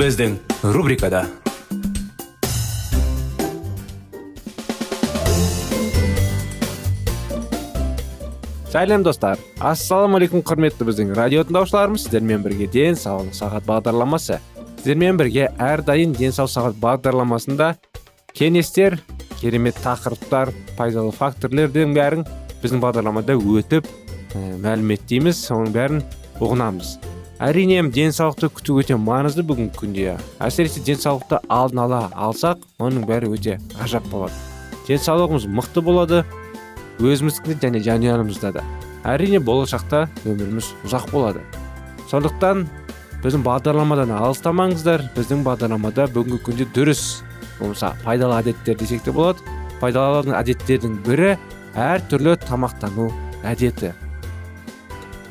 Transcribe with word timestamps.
Біздің 0.00 0.38
рубрикада 0.72 1.26
сәлем 8.72 9.04
достар 9.04 9.36
ассалаумағалейкум 9.60 10.40
құрметті 10.48 10.86
біздің 10.88 11.12
радио 11.18 11.44
тыңдаушыларымыз 11.44 12.06
сіздермен 12.06 12.40
бірге 12.46 12.70
денсаулық 12.72 13.36
сағат 13.36 13.68
бағдарламасы. 13.68 14.40
Сіздермен 14.78 15.20
бірге 15.20 15.50
әрдайым 15.60 16.16
денсаулық 16.16 16.54
сағат 16.54 16.80
бағдарламасында 16.80 17.74
кеңестер 18.32 18.96
керемет 19.42 19.84
тақырыптар 19.84 20.54
пайдалы 20.80 21.12
факторлердің 21.12 21.92
бәрін 22.00 22.24
біздің 22.64 22.80
бағдарламада 22.88 23.36
өтіп 23.36 23.84
ә, 23.84 24.48
мәліметтейміз 24.64 25.44
соның 25.50 25.76
бәрін 25.76 26.04
ұғынамыз. 26.40 26.96
Әрине 27.40 27.80
денсаулықты 27.88 28.50
күту 28.52 28.76
өте 28.82 28.98
маңызды 29.00 29.42
бүгінгі 29.48 29.72
күнде. 29.78 30.16
Әсіресе 30.44 30.82
денсаулықты 30.84 31.38
алдын 31.48 31.80
ала 31.86 32.00
алсақ 32.12 32.66
оның 32.78 33.06
бәрі 33.08 33.30
өте 33.32 33.56
ғажап 33.78 34.04
болады. 34.12 34.36
Денсаулығымыз 34.88 35.46
мықты 35.48 35.80
болады 35.84 36.24
өзіміздікі 37.00 37.56
және 37.62 37.80
жанұямызда 37.86 38.52
да 38.58 38.64
әрине 39.08 39.40
болашақта 39.40 40.04
өміріміз 40.28 40.74
ұзақ 40.84 41.08
болады. 41.14 41.40
Сондықтан 42.10 42.66
біздің 43.24 43.44
бағдарламадан 43.46 44.12
алыстамаңыздар. 44.18 45.06
Біздің 45.16 45.44
бағдарламада 45.46 46.10
бүгінгі 46.12 46.42
күнде 46.44 46.68
дұрыс 46.76 47.22
болмаса 47.58 47.94
пайдалы 48.04 48.40
әдеттер 48.42 48.76
десек 48.76 49.06
те 49.06 49.16
болады. 49.16 49.40
Пайдалы 49.80 50.34
әдеттердің 50.36 50.98
бірі 51.06 51.36
әртүрлі 51.72 52.36
тамақтану 52.44 53.08
әдеті. 53.48 53.94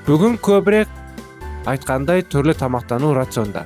Бүгін 0.07 0.39
көбірек 0.41 0.89
айтқандай 1.65 2.23
түрлі 2.23 2.53
тамақтану 2.55 3.11
рационда. 3.17 3.65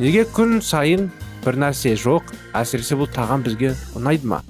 Неге 0.00 0.24
күн 0.34 0.58
сайын 0.64 1.10
бір 1.44 1.58
нәрсе 1.60 1.94
жоқ 1.98 2.32
әсіресе 2.56 2.98
бұл 2.98 3.10
тағам 3.12 3.44
бізге 3.46 3.74
ұнайды 3.98 4.30
ма? 4.32 4.40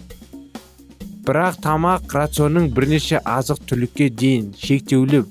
Бірақ 1.27 1.61
тамақ 1.65 2.15
рационның 2.17 2.71
бірнеше 2.75 3.21
азық 3.29 3.61
түлікке 3.69 4.09
дейін 4.11 4.53
шектеулі 4.59 5.25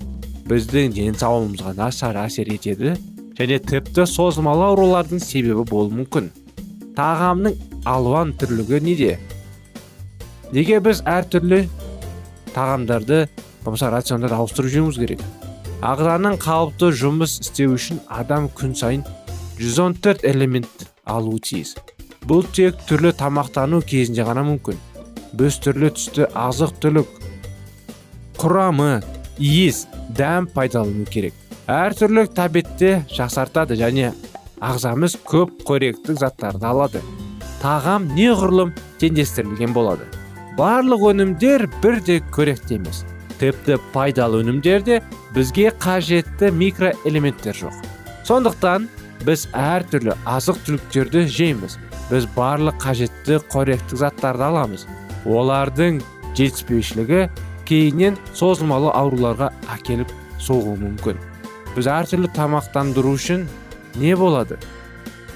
біздің 0.50 0.94
денсаулығымызға 0.97 1.74
нашар 1.78 2.19
әсер 2.25 2.51
етеді 2.53 2.94
және 3.40 3.57
тіпті 3.63 4.06
созылмалы 4.09 4.68
аурулардың 4.69 5.22
себебі 5.24 5.66
болуы 5.69 6.01
мүмкін. 6.01 6.29
Тағамның 6.97 7.57
алуан 7.88 8.34
түрлігі 8.40 8.81
неде? 8.84 9.12
Неге 10.51 10.79
біз 10.84 11.03
әртүрлі 11.07 11.63
тағамдарды 12.56 13.28
болмаса 13.63 13.91
рациондарды 13.94 14.35
ауыстырып 14.35 14.74
жеуіміз 14.74 15.00
керек? 15.00 15.22
Ағзаның 15.79 16.35
қалыпты 16.44 16.90
жұмыс 17.00 17.38
істеу 17.40 17.78
үшін 17.78 18.01
адам 18.12 18.50
күн 18.51 18.73
сайын 18.75 19.03
114 19.59 20.25
элемент 20.28 20.90
алуы 21.07 21.40
тиіс. 21.40 21.75
Бұл 22.28 22.44
тек 22.51 22.81
түрлі 22.90 23.13
тамақтану 23.16 23.79
кезінде 23.88 24.25
ғана 24.28 24.44
мүмкін. 24.44 24.75
Біз 25.39 25.59
түрлі 25.63 25.94
түсті 25.95 26.28
азық 26.35 26.73
түлік 26.84 27.13
құрамы 28.41 29.00
иіс 29.39 29.85
дәм 30.18 30.50
пайдалану 30.51 31.06
керек. 31.07 31.34
Әртүрлі 31.69 32.25
тәбетте 32.35 33.06
жақсартады 33.13 33.78
және 33.79 34.12
ағзамыз 34.59 35.16
көп 35.23 35.62
қоректік 35.68 36.19
заттарды 36.19 36.68
алады. 36.68 37.03
Тағам 37.63 38.09
неғұрлым 38.18 38.73
теңдестірілген 39.00 39.72
болады. 39.75 40.07
Барлық 40.59 41.07
өнімдер 41.13 41.69
бірдей 41.79 42.19
көректі 42.35 42.79
емес. 42.81 43.06
Тіпті 43.39 43.77
пайдалы 43.94 44.44
өнімдерде 44.44 45.00
бізге 45.35 45.72
қажетті 45.79 46.51
микроэлементтер 46.55 47.55
жоқ. 47.55 47.75
Сондықтан 48.27 48.88
біз 49.25 49.47
әртүрлі 49.55 50.16
азық 50.27 50.59
түліктерді 50.67 51.25
жейміз. 51.27 51.77
Біз 52.09 52.25
барлық 52.35 52.79
қажетті 52.81 53.39
қоректік 53.51 54.00
заттарды 54.01 54.45
аламыз. 54.47 54.85
Олардың 55.25 56.01
жетіспеушілігі 56.38 57.27
кейіннен 57.69 58.17
созылмалы 58.33 58.91
ауруларға 58.95 59.51
әкеліп 59.75 60.11
соғуы 60.41 60.77
мүмкін. 60.79 61.19
Біз 61.75 61.89
әртүрлі 61.91 62.31
тамақтандыру 62.33 63.13
үшін 63.13 63.45
не 64.01 64.16
болады? 64.17 64.57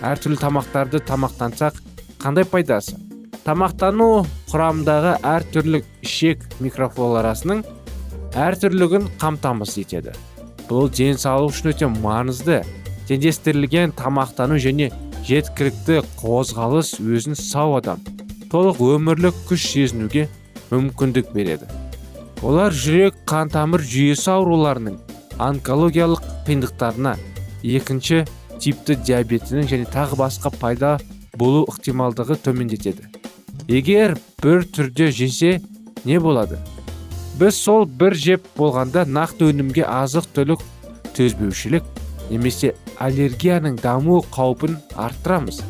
Әртүрлі 0.03 0.39
тамақтарды 0.41 1.03
тамақтансақ 1.05 1.77
қандай 2.23 2.47
пайдасы? 2.49 2.97
Тамақтану 3.43 4.23
құрамындағы 4.49 5.17
әртүрлі 5.27 5.83
ішек 6.01 6.43
микрофлорасының 6.63 7.63
әртүрлігін 8.39 9.09
қамтамасыз 9.21 9.83
етеді. 9.83 10.13
Бұл 10.69 10.89
денсаулық 10.89 11.53
үшін 11.53 11.71
өте 11.73 11.89
маңызды. 11.91 12.61
Теңдестірілген 13.09 13.94
тамақтану 13.99 14.57
және 14.63 14.89
жеткілікті 15.27 16.01
қозғалыс 16.21 16.95
өзін 17.03 17.38
сау 17.38 17.77
адам. 17.77 18.01
Толық 18.51 18.79
өмірлік 18.83 19.38
күш 19.49 19.67
сезінуге 19.73 20.27
мүмкіндік 20.71 21.33
береді. 21.35 21.67
Олар 22.44 22.73
жүрек 22.75 23.19
қан 23.29 23.51
тамыр 23.53 23.83
жүйесі 23.88 24.31
ауруларының 24.33 24.97
онкологиялық 25.44 26.23
қиындықтарына 26.47 27.15
екінші 27.63 28.23
типті 28.59 28.97
диабетінің 29.07 29.69
және 29.71 29.88
тағы 29.94 30.19
басқа 30.19 30.51
пайда 30.59 30.97
болу 31.39 31.63
ықтималдығы 31.71 32.38
төмендетеді. 32.44 33.07
Егер 33.67 34.17
бір 34.44 34.67
түрде 34.67 35.09
жесе 35.11 35.61
не 36.05 36.19
болады? 36.19 36.59
Біз 37.39 37.57
сол 37.57 37.85
бір 37.85 38.13
жеп 38.13 38.45
болғанда 38.57 39.05
нақты 39.09 39.49
өнімге 39.49 39.85
азық 39.89 40.27
түлік 40.35 40.61
төзбеушілік 41.17 41.88
немесе 42.29 42.73
аллергияның 43.01 43.79
даму 43.81 44.19
қаупін 44.33 44.77
арттырамыз. 44.95 45.61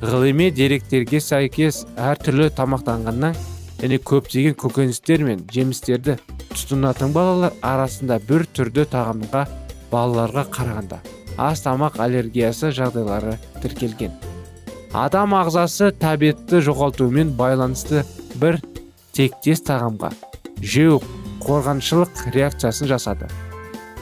Ғылыми 0.00 0.50
деректерге 0.52 1.20
сәйкес 1.20 1.82
әртүрлі 1.96 2.50
тамақтанғаннан 2.56 3.36
және 3.80 4.00
көптеген 4.10 4.56
көкөністер 4.60 5.24
мен 5.24 5.42
жемістерді 5.52 6.18
тұтынатын 6.52 7.12
балалар 7.16 7.56
арасында 7.64 8.20
бір 8.28 8.46
түрді 8.56 8.86
тағамға 8.92 9.46
балаларға 9.92 10.46
қарағанда 10.52 11.00
аз 11.40 11.64
тамақ 11.64 12.00
аллергиясы 12.00 12.72
жағдайлары 12.76 13.36
тіркелген. 13.62 14.12
Адам 14.92 15.36
ағзасы 15.38 15.92
тәбетті 16.00 16.60
жоғалтумен 16.66 17.36
байланысты 17.38 18.02
бір 18.40 18.58
тектес 19.16 19.62
тағамға 19.68 20.10
жеу 20.62 21.00
қорғаншылық 21.40 22.30
реакциясын 22.34 22.88
жасады. 22.90 23.28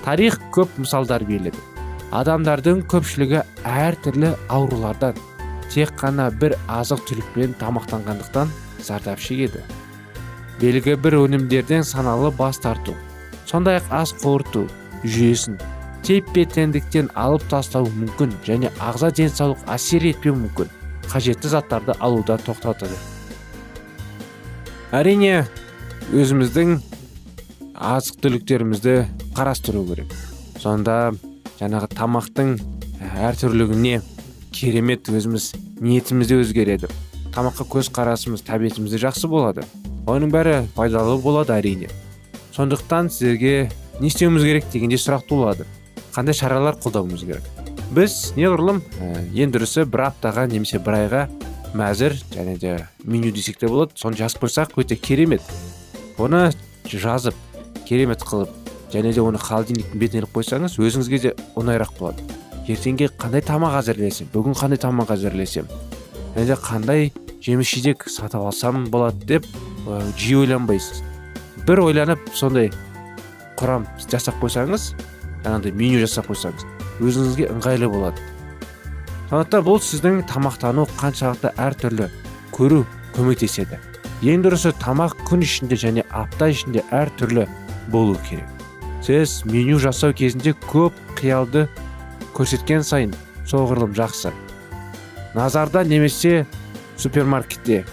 Тарих 0.05 0.39
көп 0.55 0.79
мысалдар 0.79 1.25
береді 1.25 1.59
адамдардың 2.15 2.87
көпшілігі 2.89 3.43
әртүрлі 3.69 4.31
аурулардан 4.49 5.19
тек 5.69 5.93
қана 6.01 6.31
бір 6.33 6.55
азық 6.73 7.03
түлікпен 7.11 7.53
тамақтанғандықтан 7.61 8.49
зардап 8.81 9.21
шегеді. 9.21 9.61
Белгі 10.61 10.97
бір 10.97 11.19
өнімдерден 11.21 11.85
саналы 11.85 12.31
бас 12.35 12.59
тарту 12.65 12.97
сондай 13.47 13.79
ақ 13.83 13.93
ас 14.01 14.15
қорыту 14.23 14.65
жүйесін 15.05 15.59
теппе 16.07 16.47
теңдіктен 16.49 17.13
алып 17.15 17.45
тастау 17.53 17.91
мүмкін 17.93 18.33
және 18.47 18.73
ағза 18.81 19.13
денсаулық 19.13 19.69
әсер 19.69 20.09
етпеу 20.09 20.35
мүмкін. 20.39 20.73
Қажетті 21.09 21.49
заттарды 21.53 21.95
алуда 22.01 22.37
тоқтатады. 22.45 22.97
Әрине 24.93 25.47
өзіміздің 26.09 26.79
азық 27.77 28.23
түліктерімізді 28.25 28.95
қарастыру 29.37 29.83
керек. 29.91 30.13
Сонда 30.57 31.13
жаңағы 31.59 31.91
тамақтың 31.93 32.55
әртүрлігіне 33.29 34.01
керемет 34.57 35.11
өзіміз 35.13 35.51
ниетіміз 35.85 36.31
де 36.31 36.41
өзгереді. 36.41 36.89
Тамаққа 37.35 37.69
көз 37.77 37.93
қарасымыз 37.93 38.47
тәбетіміз 38.49 38.97
де 38.97 39.03
жақсы 39.05 39.29
болады. 39.29 39.67
Оның 40.09 40.33
бәрі 40.33 40.63
пайдалы 40.75 41.19
болады 41.21 41.53
әрине. 41.59 41.93
Сондықтан 42.57 43.13
сіздерге 43.13 43.69
не 44.01 44.09
істеуіміз 44.09 44.49
керек 44.49 44.73
дегенде 44.73 44.97
сұрақ 44.97 45.29
туылады 45.29 45.69
қандай 46.17 46.35
шаралар 46.35 46.81
қолдануымыз 46.81 47.27
керек? 47.29 47.45
Біз 47.93 48.33
неғұрлым 48.35 48.81
ә, 48.81 49.27
ең 49.37 49.53
дұрысы 49.53 49.85
бір 49.85 50.09
аптаға 50.09 50.49
немесе 50.49 50.81
бір 50.83 51.03
айға 51.03 51.21
мәзір 51.77 52.17
және 52.33 52.57
де 52.59 52.79
меню 53.05 53.31
десек 53.31 53.61
те 53.61 53.69
болады. 53.69 53.93
Соны 53.95 54.17
жазып 54.17 54.49
қойсақ 54.49 54.75
өте 54.81 54.97
керемет. 54.97 55.45
Оны 56.19 56.51
жазып 56.85 57.35
керемет 57.89 58.23
қылып 58.23 58.51
және 58.93 59.13
де 59.15 59.21
оны 59.21 59.39
холодильниктің 59.39 60.01
бетіне 60.01 60.23
іліп 60.23 60.37
қойсаңыз 60.37 60.79
өзіңізге 60.81 61.19
де 61.23 61.35
оңайырақ 61.57 61.95
болады. 61.99 62.23
Ертеңге 62.69 63.09
қандай 63.17 63.43
тамақ 63.45 63.79
әзірлесем? 63.81 64.29
Бүгін 64.33 64.57
қандай 64.59 64.81
тамақ 64.81 65.13
әзірлесем? 65.15 65.69
Және 66.37 66.47
де 66.47 66.57
қандай 66.57 67.11
жеміс 67.45 67.69
жидек 67.75 68.09
сатып 68.09 68.45
алсам 68.49 68.87
болады 68.91 69.25
деп 69.27 69.47
жиі 70.17 70.43
ойланбайсыз. 70.43 71.03
бір 71.69 71.81
ойланып 71.85 72.21
сондай 72.35 72.71
құрам 73.61 73.85
жасап 74.09 74.39
қойсаңыз 74.41 74.95
жаңағыдай 75.45 75.73
меню 75.77 76.01
жасап 76.01 76.31
қойсаңыз 76.31 76.65
өзіңізге 77.05 77.51
ыңғайлы 77.53 77.91
болады. 77.93 78.23
Сондықтан 79.29 79.65
бұл 79.67 79.81
сіздің 79.85 80.23
тамақтану 80.31 80.87
қаншалықты 80.97 81.53
әртүрлі 81.61 82.09
көру 82.57 82.85
көмектеседі. 83.17 83.77
Ең 84.23 84.43
дұрысы 84.43 84.73
тамақ 84.83 85.15
күн 85.29 85.45
ішінде 85.47 85.79
және 85.79 86.05
апта 86.11 86.49
ішінде 86.51 86.83
әртүрлі 86.91 87.47
болу 87.93 88.17
керек. 88.29 88.47
Сіз 89.03 89.45
меню 89.47 89.79
жасау 89.79 90.13
кезінде 90.17 90.57
көп 90.67 90.97
қиялды 91.19 91.69
көрсеткен 92.35 92.83
сайын 92.83 93.15
соғұрлым 93.47 93.95
жақсы. 93.97 94.33
Назарда 95.39 95.85
немесе 95.87 96.47
супермаркетте 96.99 97.85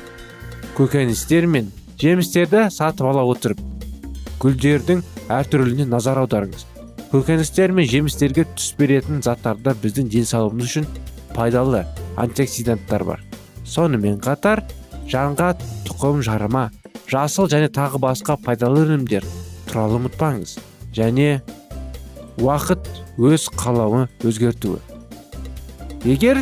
көкөністер 0.77 1.45
мен 1.47 1.69
жемістерді 2.01 2.65
сатып 2.73 3.05
ала 3.11 3.23
отырып 3.29 3.61
гүлдердің 4.41 5.03
әртүрліне 5.31 5.85
назар 5.89 6.19
аударыңыз. 6.23 6.65
Көкөністер 7.13 7.71
мен 7.71 7.87
жемістерге 7.87 8.47
түс 8.55 8.73
беретін 8.79 9.21
заттарда 9.23 9.75
біздің 9.83 10.09
денсаулығымыз 10.11 10.65
үшін 10.65 10.89
пайдалы 11.35 11.85
антиоксиданттар 12.17 13.05
бар. 13.07 13.21
Сонымен 13.63 14.19
қатар 14.23 14.63
жанға 15.11 15.53
тұқым 15.85 16.21
жарыма 16.25 16.69
жасыл 17.09 17.49
және 17.51 17.69
тағы 17.73 17.99
басқа 18.01 18.37
пайдалы 18.41 18.85
өнімдер 18.85 19.25
туралы 19.69 19.99
ұмытпаңыз. 19.99 20.57
Және 20.95 21.41
уақыт 22.41 22.87
өз 23.19 23.47
қалауы 23.55 24.05
өзгертуі. 24.25 24.79
Егер 26.05 26.41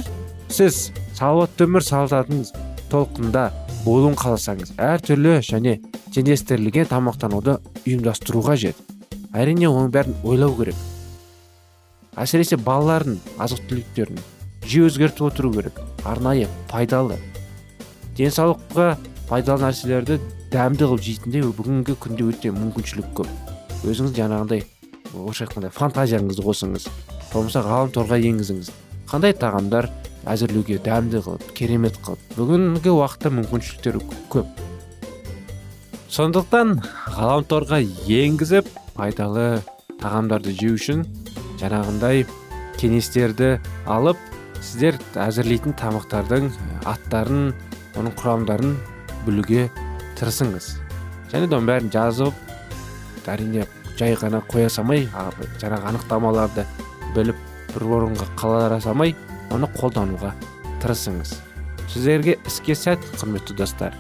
сіз 0.50 0.92
салауатты 1.18 1.68
өмір 1.68 1.86
салтатыңыз 1.86 2.54
толқында 2.92 3.50
болуын 3.84 4.16
қаласаңыз 4.20 4.76
әртүрлі 4.78 5.40
және 5.44 5.80
теңдестірілген 6.14 6.90
тамақтануды 6.92 7.58
ұйымдастыру 7.84 8.44
қажет. 8.46 8.78
Әрине 9.34 9.68
оның 9.70 9.92
бәрін 9.94 10.18
ойлау 10.24 10.54
керек. 10.60 10.78
Әсіресе 12.14 12.60
балалардың 12.62 13.18
азық 13.42 13.64
түліктерін 13.70 14.22
жиі 14.70 14.88
өзгертіп 14.88 15.32
отыру 15.32 15.54
керек. 15.56 15.80
Арнайы 16.06 16.48
пайдалы 16.70 17.18
денсаулыққа 18.18 18.88
пайдалы 19.30 19.66
нәрселерді 19.68 20.20
дәмді 20.54 20.86
қылып 20.90 21.04
жейтінде 21.08 21.42
бүгінгі 21.58 21.96
күнде 22.04 22.28
өте 22.30 22.52
мүмкіншілік 22.54 23.10
көп. 23.18 23.30
Өзіңіз 23.90 24.14
жаңағындай 24.20 24.64
орысша 25.14 25.48
айтқанда 25.48 25.72
фантазияңызды 25.74 26.46
қосыңыз. 26.46 26.86
Болмаса 27.34 27.64
ғаламторға 27.66 28.20
енгізіңіз. 28.30 28.70
Қандай 29.10 29.34
тағамдар 29.38 29.90
әзірлеуге 30.30 30.78
дәмді 30.86 31.24
қылып 31.26 31.50
керемет 31.58 31.98
қылып 32.06 32.38
бүгінгі 32.38 32.94
уақытта 32.94 33.34
мүмкіншіліктер 33.34 33.98
көп. 34.32 34.48
Сондықтан 36.14 36.78
ғаламторға 37.18 37.82
енгізіп 37.82 38.70
пайдалы 38.94 39.64
тағамдарды 39.98 40.54
жеу 40.60 40.78
үшін 40.78 41.04
жаңағындай 41.62 42.28
кеңестерді 42.78 43.56
алып 43.90 44.20
сіздер 44.62 45.00
әзірлейтін 45.26 45.76
тамақтардың 45.80 46.52
аттарын 46.90 47.54
оның 48.00 48.16
құрамдарын 48.20 48.76
білуге 49.26 49.68
тырысыңыз 50.20 50.70
және 51.32 51.48
де 51.48 51.58
оның 51.58 51.70
бәрін 51.70 51.94
жазып 51.94 53.28
әрине 53.30 53.68
жай 54.00 54.16
ғана 54.20 54.42
қоя 54.50 54.70
салмай 54.74 55.08
жаңағы 55.62 55.92
анықтамаларды 55.92 56.66
біліп 57.16 57.40
бір 57.74 57.88
орынға 57.98 58.28
қала 58.40 58.80
салмай 58.82 59.16
оны 59.54 59.70
қолдануға 59.78 60.34
тырысыңыз 60.84 61.38
сіздерге 61.94 62.38
іске 62.50 62.76
сәт 62.78 63.06
құрметті 63.20 63.58
достар 63.58 63.96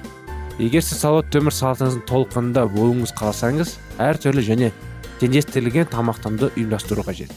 егер 0.59 0.83
сіз 0.85 1.01
салауатты 1.01 1.41
өмір 1.41 1.55
салтыңыздың 1.57 2.05
толқынында 2.09 2.65
болуыңыз 2.73 3.13
қаласаңыз 3.17 3.75
әртүрлі 4.01 4.45
және 4.49 4.71
теңдестірілген 5.21 5.89
тамақтануды 5.93 6.51
ұйымдастыру 6.57 7.05
қажет 7.05 7.33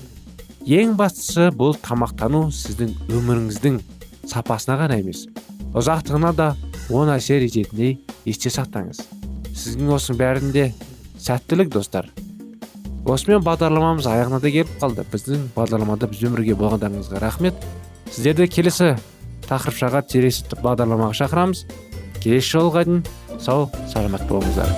ең 0.66 0.96
бастысы 0.98 1.50
бұл 1.54 1.76
тамақтану 1.84 2.48
сіздің 2.50 2.96
өміріңіздің 3.12 3.80
сапасына 4.32 4.78
ғана 4.80 5.00
емес 5.00 5.26
ұзақтығына 5.74 6.32
да 6.36 6.52
оң 6.92 7.10
әсер 7.16 7.42
ететіндей 7.46 7.96
есте 8.28 8.52
сақтаңыз. 8.52 9.02
Сіздің 9.56 9.90
осының 9.96 10.20
бәрінде 10.20 10.68
сәттілік 11.18 11.72
достар. 11.74 12.10
Осымен 13.06 13.42
бағдарламамыз 13.46 14.06
аяғына 14.10 14.40
да 14.42 14.50
келіп 14.50 14.70
қалды. 14.82 15.04
Біздің 15.12 15.48
бағдарламада 15.54 16.08
бізбен 16.10 16.34
бірге 16.36 16.56
болғандарыңызға 16.58 17.22
рахмет. 17.22 17.54
Сіздерді 18.10 18.48
келесі 18.50 18.92
тақырыпшаға 19.46 20.02
тересі 20.10 20.44
бағдарламаға 20.58 21.14
шақырамыз. 21.22 21.64
Келесі 22.18 22.56
жолға 22.56 22.84
дейін 22.86 23.02
сау 23.38 23.70
саламат 23.92 24.26
болыңыздар. 24.30 24.74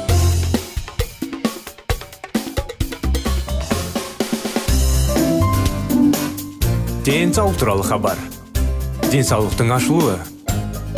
Денсаулық 7.09 7.57
туралы 7.57 7.85
хабар. 7.89 8.19
Денсаулықтың 9.09 9.73
ашылуы. 9.73 10.19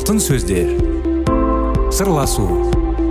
Алтын 0.00 0.16
сөздер. 0.16 0.70
Сырласу 1.92 2.46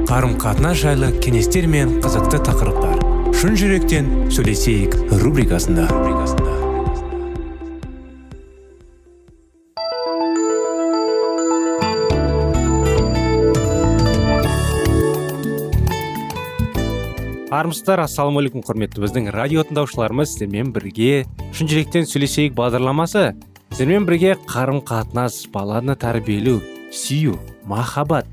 қарым 0.10 0.32
қатынас 0.42 0.80
жайлы 0.82 1.12
кеңестер 1.22 1.68
мен 1.70 2.00
қызықты 2.02 2.40
тақырыптар. 2.48 3.04
Шын 3.38 3.54
жүректен 3.60 4.08
сөйлесейік 4.34 4.96
рубрикасында. 5.22 5.86
Армысыздар 17.54 18.02
ассалаумағалейкум 18.08 18.66
құрметті 18.66 19.06
біздің 19.06 19.30
радио 19.38 19.68
тыңдаушыларымыз 19.70 20.34
сіздермен 20.34 20.74
бірге 20.74 21.28
шын 21.54 21.70
жүректен 21.70 22.10
сөйлесейік 22.10 22.58
бағдарламасы. 22.58 23.36
Сіздермен 23.76 24.10
бірге 24.10 24.36
қарым 24.50 24.82
қатынас 24.82 25.44
баланы 25.54 25.94
тәрбиелеу 26.00 26.58
сүю 26.92 27.38
махаббат 27.70 28.28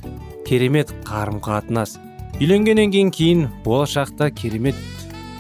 керемет 0.47 0.93
қарым 1.09 1.41
қатынас 1.45 1.97
үйленгеннен 2.41 2.93
кейін 2.95 3.11
кейін 3.13 3.43
болашақта 3.65 4.31
керемет 4.33 4.79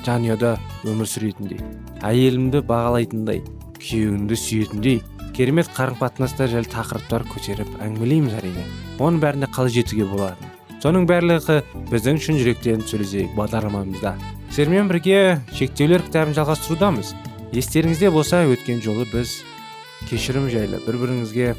жанұяда 0.06 0.56
өмір 0.84 1.08
сүретіндей 1.10 1.62
әйелімді 2.06 2.60
бағалайтындай 2.68 3.40
күйеуіңді 3.78 4.40
сүйетіндей 4.42 5.00
керемет 5.36 5.72
қарым 5.76 5.96
қатынастар 6.02 6.52
жайлы 6.52 6.68
тақырыптар 6.72 7.24
көтеріп 7.32 7.72
әңгімелейміз 7.86 8.36
әрине 8.42 8.68
оның 8.98 9.22
бәріне 9.24 9.48
қалай 9.52 9.78
жетуге 9.78 10.08
болады 10.12 10.52
соның 10.82 11.06
барлығы 11.08 11.62
біздің 11.90 12.18
шын 12.22 12.36
жүректен 12.40 12.84
сөйлесейік 12.86 13.32
бағдарламамызда. 13.38 14.12
Сіздермен 14.52 14.90
бірге 14.90 15.40
шектеулер 15.56 16.04
кітабын 16.06 16.36
жалғастырудамыз. 16.36 17.14
Естеріңізде 17.56 18.10
болса 18.14 18.44
өткен 18.46 18.82
жолы 18.84 19.06
біз 19.10 19.40
кешірім 20.10 20.50
жайлы 20.52 20.78
бір 20.84 21.00
біріңізге 21.02 21.54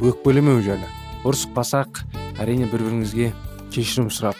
өкпелемеу 0.00 0.62
жайлы 0.64 0.88
ұрыспасақ 1.24 2.02
әрине 2.40 2.68
бір 2.70 2.86
біріңізге 2.86 3.30
кешірім 3.74 4.08
сұрап. 4.12 4.38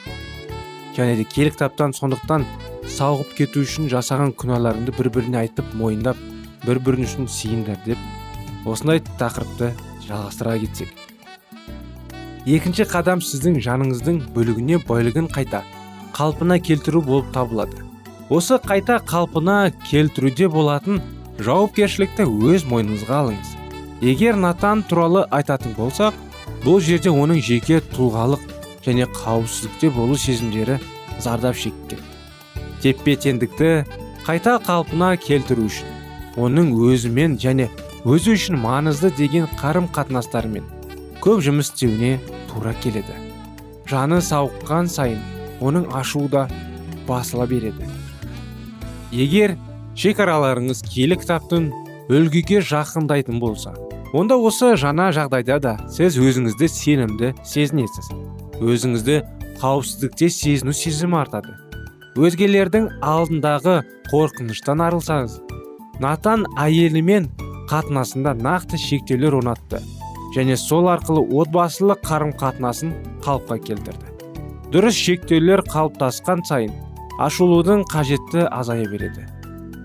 Және 0.97 1.17
де 1.21 1.25
кітаптан 1.25 1.93
сондықтан 1.97 2.47
сауығып 2.91 3.35
кету 3.39 3.63
үшін 3.65 3.91
жасаған 3.93 4.33
күнәларыңды 4.41 4.95
бір 4.97 5.11
біріне 5.15 5.43
айтып 5.45 5.75
мойындап 5.79 6.19
бір 6.65 6.81
бірің 6.87 7.07
үшін 7.07 7.29
сиыңдар 7.31 7.79
деп 7.85 8.67
осындай 8.67 9.03
тақырыпты 9.21 9.71
жалғастыра 10.09 10.57
кетсек. 10.65 10.91
Екінші 12.49 12.89
қадам 12.89 13.23
сіздің 13.25 13.61
жаныңыздың 13.65 14.19
бөлігіне 14.35 14.81
бөлігін 14.89 15.29
қайта 15.33 15.63
қалпына 16.17 16.59
келтіру 16.65 17.03
болып 17.05 17.31
табылады. 17.37 17.85
Осы 18.31 18.59
қайта 18.65 18.99
қалпына 19.05 19.73
келтіруде 19.87 20.49
болатын 20.49 21.01
жауапкершілікті 21.39 22.27
өз 22.27 22.67
мойныңызға 22.71 23.23
алыңыз. 23.25 23.60
Егер 24.03 24.37
натан 24.37 24.83
туралы 24.83 25.27
айтатын 25.31 25.75
болсақ 25.77 26.17
бұл 26.65 26.81
жерде 26.85 27.13
оның 27.13 27.43
жеке 27.45 27.81
тұлғалық 27.93 28.43
және 28.87 29.07
қауіпсіздікте 29.17 29.91
болу 29.97 30.17
сезімдері 30.17 30.79
зардап 31.21 31.57
шеккен 31.61 32.01
теппе 32.81 33.17
теңдікті 33.21 33.73
қайта 34.25 34.57
қалпына 34.65 35.15
келтіру 35.21 35.69
үшін 35.69 36.41
оның 36.41 36.73
өзімен 36.89 37.37
және 37.43 37.69
өзі 38.09 38.37
үшін 38.39 38.57
маңызды 38.63 39.11
деген 39.19 39.49
қарым 39.61 39.89
қатынастарымен 39.93 40.65
көп 41.21 41.43
жұмыс 41.45 41.69
істеуіне 41.69 42.15
тура 42.49 42.73
келеді. 42.81 43.13
Жаны 43.91 44.21
сауыққан 44.25 44.89
сайын 44.89 45.21
оның 45.61 45.91
ашуы 45.93 46.31
да 46.33 46.47
басыла 47.09 47.45
береді. 47.51 47.85
Егер 49.13 49.57
шекараларыңыз 49.99 50.81
киелі 50.87 51.19
кітаптың 51.21 51.69
үлгіге 52.09 52.63
жақындайтын 52.65 53.41
болса 53.43 53.75
онда 54.13 54.35
осы 54.35 54.73
жаңа 54.81 55.11
жағдайда 55.15 55.59
да 55.63 55.73
сіз 55.93 56.17
өзіңізді 56.19 56.69
сенімді 56.75 57.29
сезінесіз. 57.47 58.11
Өзіңізді 58.59 59.21
қауіпсіздікте 59.61 60.31
сезіну 60.35 60.75
сезімі 60.75 61.21
артады. 61.21 61.55
Өзгелердің 62.19 62.89
алдындағы 63.07 63.77
қорқыныштан 64.11 64.83
арылсаңыз 64.83 65.39
натан 66.03 66.43
әйелімен 66.59 67.29
қатынасында 67.71 68.35
нақты 68.35 68.81
шектеулер 68.83 69.37
орнатты 69.39 69.79
және 70.35 70.57
сол 70.59 70.91
арқылы 70.91 71.23
отбасылық 71.43 72.03
қарым 72.03 72.35
қатынасын 72.41 72.91
қалыпқа 73.23 73.61
келтірді. 73.69 74.11
Дұрыс 74.75 74.99
шектеулер 74.99 75.63
қалыптасқан 75.71 76.43
сайын 76.51 76.75
ашылудың 77.23 77.87
қажетті 77.93 78.49
азая 78.51 78.91
береді. 78.91 79.29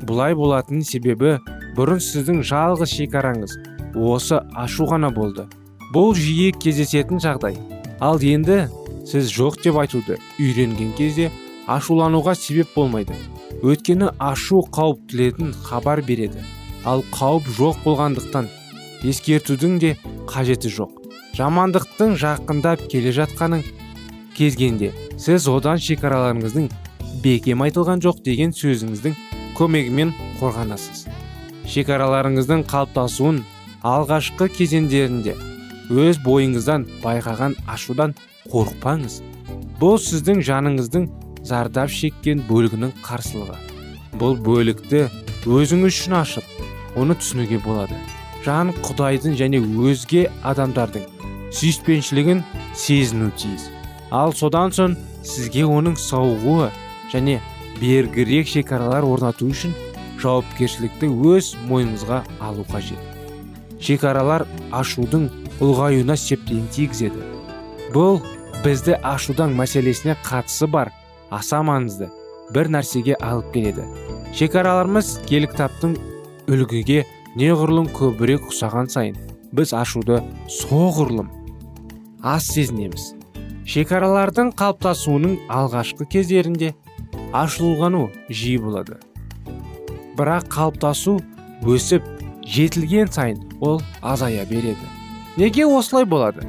Бұлай 0.05 0.33
болатын 0.37 0.81
себебі 0.81 1.37
бұрын 1.77 2.01
сіздің 2.01 2.41
жалғыз 2.45 2.93
шекараңыз 2.97 3.57
осы 3.95 4.41
ашу 4.53 4.87
ғана 4.89 5.09
болды. 5.13 5.47
Бұл 5.93 6.13
жиі 6.17 6.51
кездесетін 6.59 7.21
жағдай. 7.23 7.57
Ал 7.99 8.19
енді 8.19 8.67
сіз 9.07 9.31
жоқ 9.31 9.61
деп 9.63 9.79
айтуды 9.79 10.17
үйренген 10.39 10.91
кезде 10.97 11.31
ашулануға 11.67 12.35
себеп 12.35 12.75
болмайды. 12.75 13.15
Өйткені 13.63 14.11
ашу 14.19 14.65
қауіптілетін 14.75 15.53
хабар 15.63 16.01
береді. 16.05 16.43
Ал 16.85 17.03
қауіп 17.15 17.47
жоқ 17.57 17.81
болғандықтан 17.85 18.49
ескертудің 19.05 19.79
де 19.79 19.95
қажеті 20.29 20.69
жоқ. 20.69 20.91
Жамандықтың 21.37 22.15
жақындап 22.19 22.85
келе 22.91 23.13
жатқанын 23.15 23.63
кезгенде 24.37 24.91
сіз 25.17 25.47
одан 25.49 25.79
шекараларыңыздың 25.81 26.69
бекем 27.23 27.63
айтылған 27.65 28.03
жоқ 28.03 28.21
деген 28.25 28.53
сөзіңіздің 28.55 29.17
көмегімен 29.57 30.13
қорғанасыз. 30.39 31.05
Шекараларыңыздың 31.71 32.65
қалыптасуын 32.69 33.41
алғашқы 33.85 34.47
кезеңдерінде 34.49 35.35
өз 35.93 36.17
бойыңыздан 36.25 36.87
байқаған 37.03 37.53
ашудан 37.69 38.15
қорықпаңыз. 38.49 39.19
Бұл 39.77 39.99
сіздің 40.01 40.41
жаныңыздың 40.47 41.05
зардап 41.45 41.93
шеккен 41.93 42.41
бөлігінің 42.49 42.95
қарсылығы. 43.05 43.59
Бұл 44.17 44.39
бөлікті 44.41 45.05
өзіңіз 45.45 45.91
үшін 45.91 46.17
ашып 46.17 46.97
оны 46.97 47.17
түсінуге 47.19 47.61
болады. 47.61 47.97
Жан 48.45 48.73
құдайдың 48.87 49.37
және 49.37 49.61
өзге 49.61 50.27
адамдардың 50.41 51.05
сүйіспеншілігін 51.53 52.41
сезіну 52.73 53.29
тиіс. 53.37 53.69
Ал 54.09 54.33
содан 54.33 54.73
соң 54.73 54.95
сізге 55.21 55.65
оның 55.69 55.99
сауығуы 56.01 56.71
және 57.13 57.37
бергірек 57.77 58.49
шекаралар 58.49 59.05
орнату 59.05 59.51
үшін 59.53 59.77
жауапкершілікті 60.23 61.11
өз 61.35 61.53
мойныңызға 61.69 62.23
алу 62.41 62.65
қажет. 62.71 63.14
Шекаралар 63.85 64.45
ашудың 64.73 65.27
ұлғаюына 65.61 66.15
септігін 66.17 66.65
тигізеді. 66.73 67.21
Бұл 67.93 68.19
бізді 68.63 68.97
ашудан 69.05 69.53
мәселесіне 69.57 70.15
қатысы 70.25 70.67
бар 70.71 70.91
аса 71.29 71.61
маңызды. 71.65 72.09
Бір 72.53 72.69
нәрсеге 72.73 73.17
алып 73.21 73.51
келеді. 73.53 73.85
Шекараларымыз 74.35 75.19
келі 75.29 75.49
кітаптың 75.51 75.95
үлгіге 76.49 77.03
неғұрлым 77.37 77.89
көбірек 77.95 78.49
ұқсаған 78.49 78.89
сайын 78.91 79.17
біз 79.55 79.73
ашуды 79.77 80.21
соғұрлым 80.51 81.29
аз 82.25 82.49
сезінеміз. 82.55 83.13
Шекаралардың 83.69 84.51
қалыптасуының 84.57 85.37
алғашқы 85.49 86.05
кездерінде 86.09 86.73
ашылғану 87.33 88.07
жиі 88.29 88.59
болады. 88.61 88.99
Бірақ 90.17 90.49
қалыптасу 90.53 91.17
өсіп 91.65 92.05
жетілген 92.45 93.11
сайын 93.11 93.41
ол 93.59 93.81
азая 94.01 94.45
береді. 94.45 94.87
Неге 95.37 95.65
осылай 95.65 96.05
болады? 96.05 96.45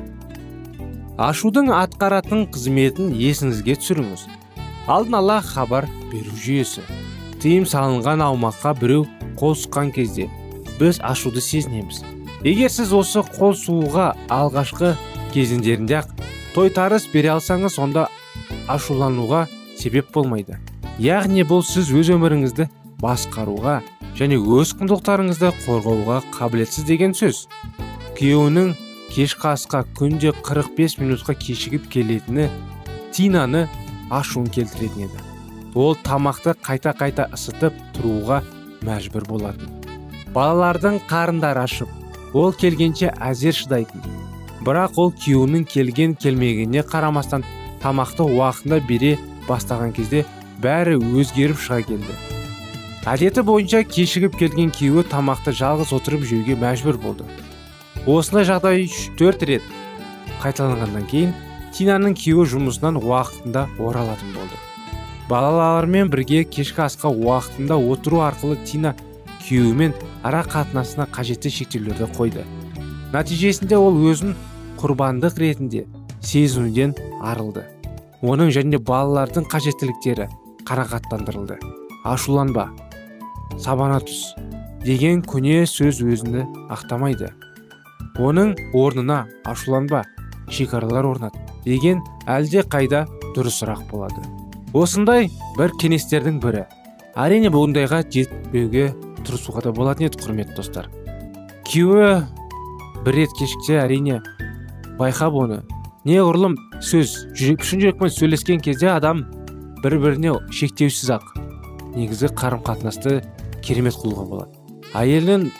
Ашудың 1.16 1.72
атқаратын 1.72 2.46
қызметін 2.52 3.14
есіңізге 3.16 3.78
түсіріңіз. 3.80 4.26
Алдын 4.86 5.16
ала 5.18 5.40
хабар 5.40 5.88
беру 6.12 6.36
жүйесі. 6.36 6.84
Тыйым 7.40 7.64
салынған 7.66 8.22
аумаққа 8.26 8.74
біреу 8.80 9.06
қол 9.36 9.56
кезде 9.92 10.28
біз 10.78 11.00
ашуды 11.00 11.40
сезінеміз. 11.40 12.04
Егер 12.44 12.70
сіз 12.70 12.92
осы 12.92 13.24
қол 13.24 13.56
суға 13.56 14.14
алғашқы 14.28 14.94
кезеңдерінде 15.32 15.96
ақ 16.02 16.12
тойтарыс 16.54 17.08
бере 17.12 17.32
алсаңыз 17.32 17.78
онда 17.80 18.08
ашулануға 18.68 19.46
себеп 19.78 20.12
болмайды. 20.12 20.58
Яғни 20.98 21.44
бұл 21.48 21.64
сіз 21.64 21.90
өз 21.96 22.12
өміріңізді 22.14 22.68
басқаруға 23.00 23.80
және 24.16 24.38
өз 24.40 24.72
құндылықтарыңызды 24.78 25.50
қорғауға 25.64 26.22
қабілетсіз 26.34 26.86
деген 26.88 27.12
сөз. 27.16 27.44
Күйеуінің 28.16 28.72
кешкі 29.12 29.50
асқа 29.52 29.82
күнде 29.98 30.32
45 30.46 30.98
минутқа 31.02 31.36
кешігіп 31.36 31.88
келетіні 31.92 32.48
тинаны 33.12 33.66
ашуын 34.10 34.48
келтіретін 34.52 35.06
еді. 35.06 35.24
Ол 35.76 35.96
тамақты 36.04 36.56
қайта 36.64 36.94
қайта 36.96 37.28
ысытып 37.36 37.76
тұруға 37.96 38.40
мәжбүр 38.86 39.26
болатын. 39.28 39.68
Балалардың 40.32 41.02
қарындары 41.10 41.64
ашып 41.66 42.36
ол 42.36 42.54
келгенше 42.56 43.12
әзер 43.20 43.56
шыдайтын. 43.56 44.00
Бірақ 44.64 44.96
ол 45.00 45.12
күйеуінің 45.12 45.66
келген 45.68 46.16
келмегеніне 46.16 46.84
қарамастан 46.88 47.44
тамақты 47.84 48.24
уақытында 48.24 48.80
бере 48.88 49.12
бастаған 49.48 49.92
кезде 49.96 50.24
бәрі 50.64 50.96
өзгеріп 50.96 51.60
шыға 51.60 51.82
келді. 51.92 52.35
Әдеті 53.06 53.44
бойынша 53.46 53.84
кешігіп 53.86 54.34
келген 54.34 54.72
күйеуі 54.74 55.04
тамақты 55.06 55.52
жалғыз 55.54 55.92
отырып 55.94 56.24
жеуге 56.26 56.56
мәжбүр 56.58 56.96
болды. 56.98 57.26
Осындай 58.02 58.46
жағдай 58.48 58.86
үш 58.88 58.96
төрт 59.18 59.44
рет 59.46 59.66
қайталанғаннан 60.42 61.06
кейін 61.10 61.34
тинаның 61.76 62.16
күйеуі 62.18 62.48
жұмысынан 62.50 62.98
уақытында 62.98 63.66
оралатын 63.78 64.32
болды. 64.34 64.58
Балалармен 65.30 66.10
бірге 66.10 66.42
кешкі 66.50 66.82
асқа 66.86 67.12
уақытында 67.14 67.78
отыру 67.78 68.24
арқылы 68.26 68.58
тина 68.66 68.96
күйеуімен 69.44 69.94
ара 70.26 70.42
қатынасына 70.42 71.06
қажетті 71.14 71.52
шектеулерді 71.60 72.10
қойды. 72.18 72.42
Нәтижесінде 73.14 73.78
ол 73.78 74.00
өзін 74.10 74.34
құрбандық 74.82 75.38
ретінде 75.42 75.84
сезінуден 76.22 76.96
арылды. 77.22 77.62
Оның 78.22 78.50
және 78.50 78.82
балалардың 78.82 79.46
қажеттіліктері 79.52 80.26
қанағаттандырылды 80.66 81.60
ашуланба. 82.02 82.70
Сабана 83.58 83.98
түс 84.04 84.34
деген 84.84 85.22
көне 85.26 85.64
сөз 85.66 86.02
өзіні 86.04 86.44
ақтамайды. 86.72 87.32
Оның 88.22 88.54
орнына 88.76 89.24
ашуланба 89.44 90.04
шекаралар 90.48 91.08
орнат 91.08 91.36
деген 91.64 92.00
әлде 92.30 92.62
қайда 92.62 93.04
дұрысырақ 93.36 93.86
болады. 93.90 94.22
Осындай 94.76 95.30
бір 95.58 95.74
кеңестердің 95.80 96.40
бірі. 96.42 96.64
Әрине 97.16 97.50
бұндайға 97.52 98.02
жетпеуге 98.12 98.90
тырысуға 99.24 99.66
да 99.66 99.72
болатын 99.74 100.08
еді 100.08 100.20
құрметті 100.22 100.56
достар. 100.58 100.90
Күйеуі 101.66 102.26
бір 103.06 103.16
рет 103.16 103.32
кешіксе 103.38 103.80
әрине 103.82 104.20
байқап 105.00 105.34
оны. 105.36 105.62
Неғұрлым 106.06 106.54
сөз 106.84 107.16
жүрек 107.34 107.64
шын 107.66 107.82
жүрекпен 107.82 108.12
сөйлескен 108.12 108.62
кезде 108.62 108.92
адам 108.92 109.24
бір 109.82 109.98
біріне 110.02 110.36
шектеусіз 110.54 111.16
ақ. 111.16 111.24
Негізі 111.96 112.30
қарым 112.36 112.62
қатынасты 112.66 113.22
керемет 113.66 113.98
қылуға 114.00 114.28
болады 114.30 114.94
әйелін 114.96 115.50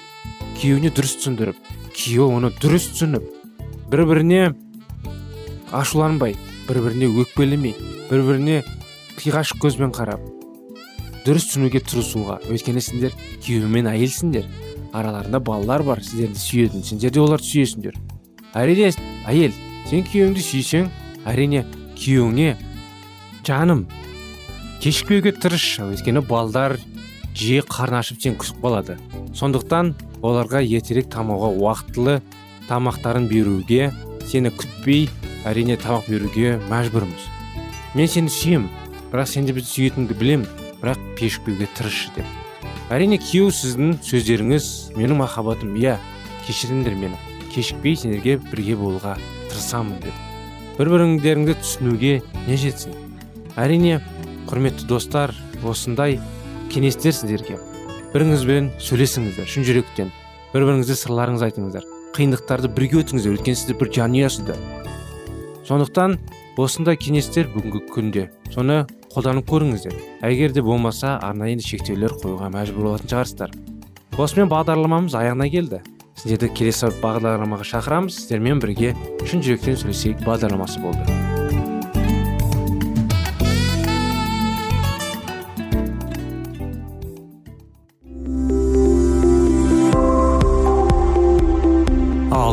күйеуіне 0.61 0.93
дұрыс 0.95 1.17
түсіндіріп 1.21 1.73
күйеуі 1.97 2.39
оны 2.39 2.53
дұрыс 2.63 2.89
түсініп 2.95 3.27
бір 3.93 4.07
біріне 4.13 4.41
ашуланбай 5.75 6.39
бір 6.69 6.83
біріне 6.87 7.11
өкпелемей 7.25 7.77
бір 8.11 8.27
біріне 8.31 8.63
қиғаш 9.19 9.57
көзбен 9.61 9.95
қарап 9.97 10.23
дұрыс 11.27 11.49
түсінуге 11.51 11.81
тырысуға 11.83 12.37
өйткені 12.53 12.81
сендер 12.85 13.15
күйеу 13.43 13.67
мен 13.71 13.89
әйелсіңдер. 13.91 14.45
Араларында 14.95 15.41
балалар 15.43 15.83
бар 15.83 16.03
сіздерді 16.05 16.39
сүйетін 16.39 16.85
сендер 16.87 17.11
де 17.11 17.21
оларды 17.21 17.49
сүйесіңдер. 17.49 17.97
Әрине 18.55 18.93
әйел 19.27 19.57
сен 19.91 20.05
күйеуіңді 20.07 20.45
сүйсең 20.47 20.87
әрине 21.27 21.65
күйеуіңе 21.99 22.53
жаным 23.49 23.83
кешікпеуге 24.85 25.35
тырыс 25.35 25.67
өйткені 25.83 26.23
балдар 26.31 26.77
жиі 27.37 27.63
қарны 27.69 28.01
ашып 28.01 28.23
сен 28.23 28.37
күтіп 28.41 28.63
қалады 28.65 28.97
сондықтан 29.37 29.93
оларға 30.25 30.63
ертерек 30.65 31.11
тамауға 31.13 31.53
уақытылы 31.61 32.21
тамақтарын 32.71 33.29
беруге 33.29 33.91
сені 34.27 34.51
күтпей 34.57 35.07
әрине 35.47 35.77
тамақ 35.79 36.09
беруге 36.11 36.57
мәжбүрміз. 36.71 37.29
Мен 37.95 38.09
сені 38.09 38.33
сүйем 38.33 38.67
бірақ 39.13 39.31
сен 39.31 39.47
де 39.47 39.55
бізді 39.55 39.71
сүйетініңді 39.75 40.19
білем 40.19 40.47
бірақ 40.81 41.01
кешікпеуге 41.21 41.69
тырысшы 41.77 42.11
деп. 42.17 42.27
Әрине 42.91 43.21
күйеу 43.23 43.53
сіздің 43.55 43.99
сөздеріңіз 44.07 44.69
менің 44.97 45.21
махаббатым 45.21 45.77
иә 45.79 45.97
кешіріңдер 46.47 46.97
мені. 46.99 47.21
Кешікпей 47.55 47.97
сендерге 47.97 48.39
бірге 48.51 48.77
болуға 48.81 49.17
тырысамын 49.51 50.01
деп. 50.03 50.17
Бір 50.79 50.91
біріңдеріңді 50.93 51.57
түсінуге 51.63 52.21
не 52.47 52.59
жетсін? 52.61 52.97
Әрине 53.57 54.01
құрметті 54.51 54.87
достар 54.91 55.35
осындай 55.65 56.19
кеңестер 56.73 57.15
сіздерге 57.17 57.59
біріңізбен 58.15 58.71
сөйлесіңіздер 58.81 59.51
шын 59.51 59.67
жүректен 59.67 60.13
бір 60.55 60.65
біріңізге 60.65 60.97
сырларыңызды 61.03 61.51
айтыңыздар. 61.51 61.87
Қиындықтарды 62.17 62.71
бірге 62.73 63.03
өтіңіздер 63.03 63.35
өйткені 63.37 63.59
сіздер 63.61 63.77
бір 63.81 63.91
жанұясыздар. 63.97 64.61
Сондықтан 65.69 66.17
осындай 66.57 66.97
кеңестер 66.97 67.51
бүгінгі 67.53 67.83
күнде. 67.93 68.25
Соны 68.55 68.87
қолданып 69.13 69.51
көріңіздер. 69.51 69.99
Егер 70.25 70.57
де 70.57 70.63
болмаса 70.65 71.19
арнайы 71.21 71.61
шектеулер 71.61 72.17
қоюға 72.23 72.49
мәжбүр 72.55 72.89
болатын 72.89 73.13
шығарсыздар. 73.13 73.55
Осымен 74.17 74.49
бағдарламамыз 74.49 75.19
аяғына 75.19 75.51
келді. 75.53 75.83
Сіздерді 76.17 76.53
келесі 76.57 76.93
бағдарламаға 77.05 77.69
шақырамыз. 77.75 78.17
Сіздермен 78.23 78.65
бірге 78.65 78.95
шын 79.29 79.45
жүректен 79.45 79.77
сөйлесейік 79.83 80.25
бағдарламасы 80.25 80.81
болды. 80.81 81.26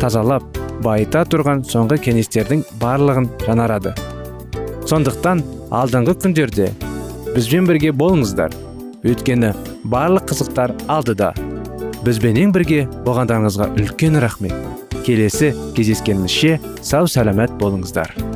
тазалап 0.00 0.44
байыта 0.84 1.24
тұрған 1.28 1.64
соңғы 1.68 1.98
кеңестердің 2.06 2.64
барлығын 2.80 3.28
жанарады. 3.46 3.94
сондықтан 4.86 5.42
алдыңғы 5.74 6.14
күндерде 6.22 6.70
бізбен 7.34 7.66
бірге 7.66 7.90
болыңыздар. 7.90 8.52
Өйткені 9.06 9.52
барлық 9.84 10.30
қызықтар 10.30 10.74
алдыда. 10.88 11.32
Бізбенен 12.06 12.54
бірге 12.54 12.86
болғандарыңызға 13.06 13.72
үлкен 13.76 14.20
рахмет. 14.22 14.54
Келесі 15.06 15.52
кездескенімізше 15.76 16.58
сау 16.82 17.10
сәлемет 17.10 17.58
болыңыздар. 17.60 18.35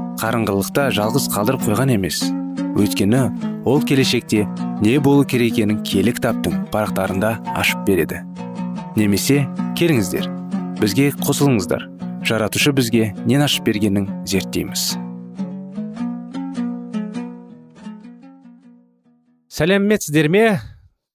қарыңғылықта 0.21 0.91
жалғыз 0.93 1.23
қалдырып 1.33 1.63
қойған 1.65 1.95
емес. 1.95 2.19
Өйткені 2.77 3.21
ол 3.65 3.81
келешекте 3.81 4.43
не 4.83 4.99
болу 5.01 5.23
керек 5.25 5.55
екенін 5.55 5.79
киелі 5.81 6.13
кітаптың 6.13 6.67
парақтарында 6.73 7.31
ашып 7.57 7.81
береді. 7.87 8.19
Немесе 8.93 9.47
келіңіздер 9.79 10.27
бізге 10.77 11.07
қосылыңыздар. 11.23 11.87
Жаратушы 12.21 12.73
бізге 12.77 13.15
нен 13.25 13.41
ашып 13.41 13.65
бергенін 13.65 14.05
зерттейміз. 14.29 14.91
Сәлеметсіздер 19.49 20.29
ме? 20.29 20.45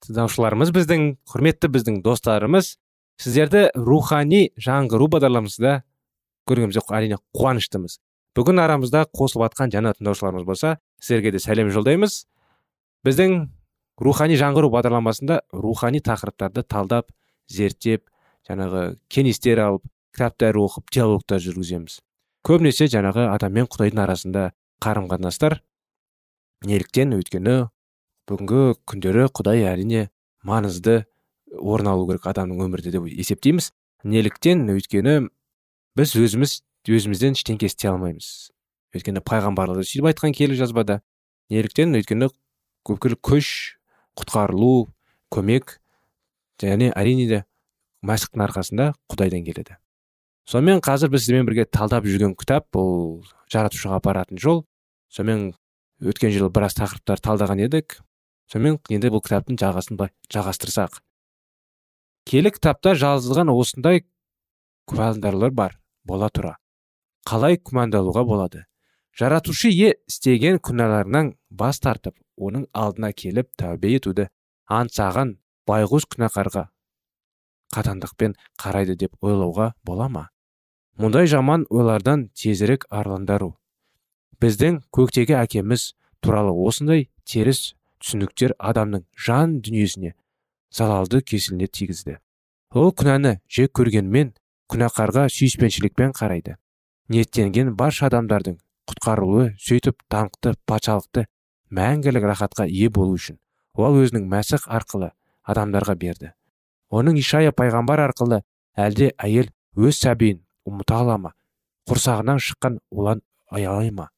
Тыңдаушыларымыз 0.07 0.75
біздің 0.75 1.07
құрметті 1.31 1.71
біздің 1.79 2.03
достарымыз. 2.03 2.75
Сіздерді 3.23 3.69
рухани 3.79 4.49
жаңғыру 4.59 5.09
бағдарламасында 5.15 5.79
көргенімізге 6.51 6.85
әрине 6.91 7.23
қуаныштымыз. 7.35 8.01
Бүгін 8.37 8.61
арамызда 8.61 9.07
қосылып 9.17 9.49
жатқан 9.49 9.73
жаңа 9.73 9.95
тыңдаушыларымыз 9.97 10.45
болса 10.45 10.77
сіздерге 11.01 11.33
де 11.33 11.41
сәлем 11.41 11.71
жолдаймыз. 11.73 12.27
Біздің 13.07 13.37
рухани 14.03 14.37
жаңғыру 14.37 14.69
бағдарламасында 14.75 15.41
рухани 15.57 16.03
тақырыптарды 16.05 16.67
талдап 16.69 17.09
зерттеп 17.49 18.05
жаңағы 18.49 18.99
кеңестер 19.09 19.63
алып 19.65 19.87
кітаптар 20.13 20.59
оқып 20.61 20.93
диалогтар 20.93 21.41
жүргіземіз. 21.41 22.01
Көбінесе 22.47 22.91
жаңағы 22.93 23.31
адам 23.33 23.57
мен 23.57 23.71
құдайдың 23.73 24.03
арасында 24.05 24.51
қарым 24.85 25.09
қатынастар 25.11 25.61
неліктен 26.67 27.17
өйткені 27.17 27.57
бүгінгі 28.29 28.63
күндері 28.91 29.27
құдай 29.33 29.65
әрине 29.71 30.09
маңызды 30.47 31.05
орын 31.57 31.91
алу 31.93 32.07
керек 32.11 32.27
адамның 32.29 32.67
өмірінде 32.67 32.93
деп 32.95 33.09
есептейміз. 33.09 33.73
Неліктен 34.05 34.67
өйткені 34.71 35.29
біз 35.97 36.15
өзіміз 36.21 36.61
өзімізден 36.95 37.35
ештеңке 37.35 37.67
істей 37.67 37.91
алмаймыз. 37.91 38.53
Өйткені 38.95 39.23
пайғамбарлар 39.27 39.81
да 39.81 39.87
сөйтіп 39.87 40.09
айтқан 40.13 40.35
киелі 40.37 40.59
жазбада. 40.59 41.01
Неліктен 41.51 41.97
өйткені 41.99 42.29
бүкіл 42.87 43.17
күш 43.19 43.49
құтқарылу 44.19 44.89
көмек 45.35 45.79
және 46.63 46.93
әрине 46.95 47.27
де 47.31 47.41
мәсіхтің 48.07 48.45
арқасында 48.47 48.93
құдайдан 49.11 49.45
келеді. 49.47 49.79
Сонымен 50.47 50.83
қазір 50.85 51.11
біз 51.11 51.27
сізбен 51.27 51.49
бірге 51.49 51.67
талдап 51.67 52.07
жүрген 52.07 52.37
кітап 52.39 52.69
бұл 52.75 53.25
жаратушыға 53.51 53.99
апаратын 53.99 54.39
жол. 54.39 54.63
Сонымен 55.11 55.57
өткен 56.03 56.31
жылы 56.35 56.53
біраз 56.55 56.79
тақырыптар 56.79 57.23
талдаған 57.25 57.65
едік. 57.67 57.99
Сонымен 58.53 58.79
енді 58.95 59.11
бұл 59.11 59.25
кітаптың 59.27 59.59
жағасын 59.59 59.99
жалғастырсақ 60.31 61.01
келі 62.27 62.51
кітапта 62.51 62.95
жазылған 62.99 63.53
осындай 63.55 64.03
күмәндарлар 64.91 65.53
бар. 65.55 65.79
Бола 66.07 66.29
тұра. 66.31 66.57
Қалай 67.27 67.59
күмәндалуға 67.59 68.23
болады? 68.29 68.65
Жаратушы 69.17 69.73
е 69.73 69.95
істеген 70.07 70.61
күнәларынан 70.63 71.35
бас 71.51 71.81
тартып 71.81 72.15
оның 72.37 72.67
алдына 72.73 73.13
келіп 73.17 73.51
тәубе 73.59 73.95
етуді 73.97 74.29
аңсаған 74.79 75.37
байғұс 75.69 76.07
күнәқарға 76.13 76.67
қатаңдықпен 77.75 78.37
қарайды 78.63 78.97
деп 78.97 79.17
ойлауға 79.25 79.73
бола 79.85 80.09
ма? 80.09 80.29
Мұндай 81.01 81.27
жаман 81.29 81.67
ойлардан 81.71 82.29
тезірек 82.37 82.87
арыландару 82.91 83.57
біздің 84.41 84.83
көктегі 84.93 85.37
әкеміз 85.41 85.91
туралы 86.25 86.53
осындай 86.69 87.09
теріс 87.25 87.75
түсініктер 88.05 88.55
адамның 88.59 89.07
жан 89.27 89.59
дүниесіне 89.65 90.13
залалды 90.73 91.23
кесіліне 91.23 91.69
тигізді. 91.73 92.19
Ол 92.77 92.93
күнәні 92.93 93.39
жек 93.49 93.73
көргенмен 93.79 94.35
күнәқарға 94.73 95.29
сүйіспеншілікпен 95.33 96.13
қарайды. 96.17 96.57
Ниеттенген 97.13 97.75
барша 97.79 98.09
адамдардың 98.11 98.57
құтқарылуы 98.91 99.51
сөйтіп 99.63 100.01
даңқты 100.13 100.55
патшалықты 100.67 101.27
мәңгілік 101.79 102.27
рахатқа 102.31 102.67
ие 102.67 102.89
болу 102.91 103.15
үшін 103.19 103.39
ол 103.75 103.99
өзінің 104.01 104.27
мәсіх 104.31 104.67
арқылы 104.67 105.13
адамдарға 105.45 105.95
берді. 106.01 106.33
Оның 106.91 107.19
ишая 107.21 107.53
пайғамбар 107.53 108.03
арқылы 108.09 108.43
әлде 108.75 109.13
әйел 109.19 109.51
өз 109.77 110.01
сәбиін 110.03 110.43
ұмыта 110.67 111.01
ала 111.03 111.19
ма? 111.19 111.33
Құрсағынан 111.91 112.43
шыққан 112.43 112.79
ұлан 112.91 113.23
аялай 113.51 113.91
ма? 113.91 114.11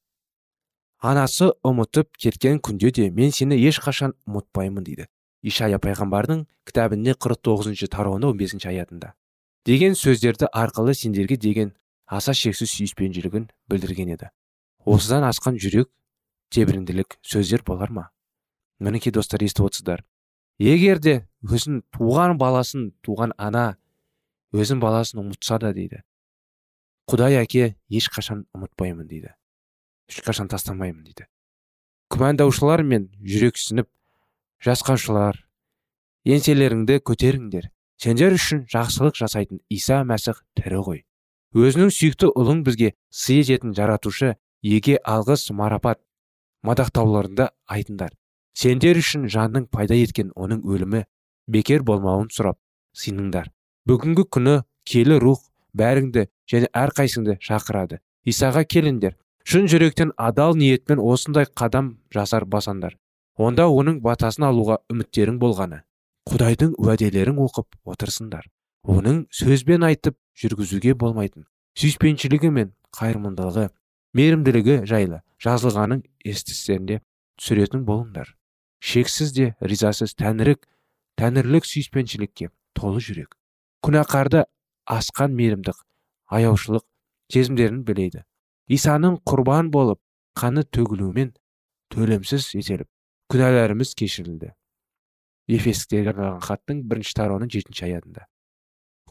Анасы 0.99 1.53
ұмытып 1.65 2.17
кеткен 2.19 2.61
күнде 2.65 2.91
де 2.93 3.11
мен 3.11 3.33
сені 3.33 3.59
ешқашан 3.69 4.15
ұмытпаймын 4.27 4.85
дейді 4.85 5.09
ишая 5.43 5.79
пайғамбардың 5.79 6.45
кітабінде 6.67 7.15
49 7.15 7.43
тоғызыншы 7.47 7.89
тарауында 7.93 8.33
он 8.33 8.39
бесінші 8.39 8.73
аятында. 8.73 9.13
Деген 9.67 9.95
сөздерді 9.95 10.49
арқылы 10.53 10.95
сендерге 10.95 11.37
деген 11.37 11.73
аса 12.09 12.33
шексіз 12.35 12.73
сүйіспеншілігін 12.73 13.49
білдірген 13.69 14.15
еді. 14.17 14.31
Осыдан 14.89 15.27
асқан 15.29 15.61
жүрек 15.61 15.91
тебірінділік 16.51 17.19
сөздер 17.23 17.63
болар 17.67 17.93
ма? 17.93 18.09
Мінекей 18.81 19.13
достар 19.13 19.45
естіп 19.45 19.69
отырсыздар. 19.69 20.05
Егер 20.59 20.99
де 20.99 21.29
өзін 21.45 21.83
туған 21.95 22.39
баласын 22.41 22.93
туған 23.05 23.35
ана 23.37 23.77
өзін 24.53 24.81
баласын 24.81 25.21
ұмытса 25.23 25.59
да 25.61 25.73
дейді. 25.77 26.03
Құдай 27.09 27.39
әке 27.43 27.75
ешқашан 27.93 28.47
ұмытпаймын 28.57 29.07
дейді. 29.09 29.35
Ешқашан 30.09 30.49
тастамаймын 30.49 31.05
дейді. 31.05 31.29
Күмәндаушылар 32.09 32.83
мен 32.83 33.11
жүрексініп 33.21 33.89
жасқаушылар 34.65 35.43
еңселеріңді 36.29 37.03
көтеріңдер. 37.05 37.69
Сендер 37.99 38.37
үшін 38.37 38.65
жақсылық 38.71 39.17
жасайтын 39.19 39.61
иса 39.69 40.01
мәсіх 40.07 40.45
тірі 40.57 40.83
ғой. 40.87 41.05
Өзінің 41.57 41.93
сүйікті 41.95 42.31
ұлын 42.37 42.63
бізге 42.67 42.93
сый 43.09 43.41
ететін 43.43 43.75
жаратушы 43.77 44.35
еге 44.63 44.99
алғыс 45.05 45.49
марапат 45.53 46.01
мадақтауларында 46.67 47.51
айтыңдар. 47.71 48.13
Сендер 48.59 48.99
үшін 48.99 49.29
жанның 49.31 49.69
пайда 49.73 49.95
еткен 49.95 50.33
оның 50.35 50.65
өлімі 50.67 51.05
бекер 51.47 51.85
болмауын 51.87 52.29
сұрап 52.35 52.59
сыйыныңдар. 52.99 53.49
Бүгінгі 53.89 54.27
күні 54.35 54.61
келі 54.85 55.19
рух 55.23 55.45
бәріңді 55.79 56.29
және 56.51 56.69
әрқайсыңды 56.75 57.39
шақырады. 57.41 58.03
Исаға 58.27 58.65
келіңдер. 58.65 59.17
Шын 59.49 59.69
жүректен 59.71 60.13
адал 60.17 60.57
ниетпен 60.59 61.01
осындай 61.01 61.47
қадам 61.49 61.95
жасар 62.13 62.45
басандар 62.45 62.99
онда 63.39 63.69
оның 63.71 64.01
батасын 64.03 64.49
алуға 64.49 64.81
үміттерің 64.93 65.39
болғаны. 65.39 65.83
Құдайдың 66.29 66.75
уәделерін 66.83 67.39
оқып 67.45 67.79
отырсыңдар. 67.87 68.45
Оның 68.89 69.23
сөзбен 69.35 69.85
айтып 69.85 70.17
жүргізуге 70.41 70.95
болмайтын 70.99 71.45
сүйіспеншілігі 71.79 72.51
мен 72.55 72.71
қайырымдылығы 72.97 73.69
мейірімділігі 74.19 74.77
жайлы 74.89 75.21
жазылғанын 75.45 76.01
естісеңде 76.27 77.01
түсіретін 77.39 77.85
болыңдар. 77.87 78.33
Шексіз 78.81 79.35
де 79.37 79.53
ризасыз 79.61 80.15
тәңірік 80.19 80.65
тәңірлік 81.21 81.67
сүйіспеншілікке 81.69 82.49
толы 82.79 83.03
жүрек. 83.05 83.37
Күнәқарды 83.85 84.47
асқан 84.91 85.35
мейірімдік 85.39 85.79
аяушылық 86.35 86.87
сезімдерін 87.33 87.85
біледі. 87.87 88.25
Исаның 88.69 89.21
құрбан 89.29 89.71
болып 89.75 90.01
қаны 90.39 90.65
төгілуімен 90.65 91.35
төлемсіз 91.93 92.49
етеліп 92.59 92.89
күнәларымыз 93.33 93.95
кешірілді. 93.99 94.55
Ефестерге 95.49 96.13
арналған 96.13 96.43
хаттың 96.45 96.83
бірінші 96.89 97.15
тарауының 97.21 97.53
жетінші 97.53 97.87
аятында. 97.89 98.27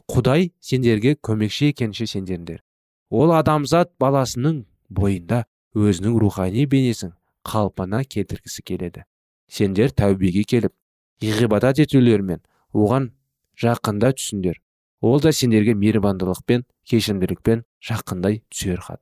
Құдай 0.08 0.52
сендерге 0.60 1.16
көмекші 1.20 1.70
екенше 1.72 2.06
сендердер 2.06 2.62
ол 3.10 3.32
адамзат 3.32 3.94
баласының 4.00 4.64
бойында 4.88 5.44
өзінің 5.76 6.18
рухани 6.20 6.66
бейнесін 6.66 7.14
қалпына 7.48 8.02
келтіргісі 8.04 8.62
келеді. 8.62 9.04
Сендер 9.48 9.92
тәубеге 9.96 10.44
келіп 10.44 10.74
ғибадат 11.22 11.80
етулермен 11.84 12.42
оған 12.72 13.10
жақында 13.58 14.12
түсіңдер. 14.18 14.58
Ол 15.00 15.20
да 15.20 15.32
сендерге 15.32 15.74
мейірбандылықпен 15.78 16.66
кешірімділікпен 16.90 17.64
жақындай 17.80 18.42
түсер 18.50 18.82
хат. 18.82 19.00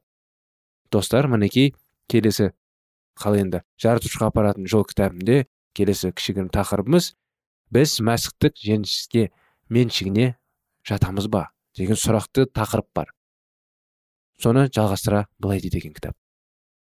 Достар 0.93 1.27
мінекей 1.27 1.75
келесі 2.09 2.53
қалай 3.19 3.43
енді 3.47 3.63
жаратушыға 3.83 4.31
апаратын 4.31 4.69
жол 4.71 4.85
кітабында 4.87 5.45
келесі 5.75 6.13
кішігірім 6.13 6.51
тақырыбымыз 6.55 7.15
біз 7.73 7.97
мәсіхтік 8.07 8.61
жеңіске 8.61 9.31
меншігіне 9.73 10.37
жатамыз 10.89 11.29
ба 11.33 11.49
деген 11.77 11.99
сұрақты 11.99 12.47
тақырып 12.55 12.89
бар. 12.95 13.11
Соны 14.41 14.67
жалғастыра 14.73 15.27
былай 15.39 15.61
дейді 15.61 15.81
екен 15.81 15.95
кітап. 15.97 16.17